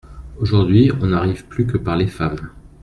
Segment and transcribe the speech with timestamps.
[0.39, 2.49] Aujourd’hui on n’arrive plus que par les femmes.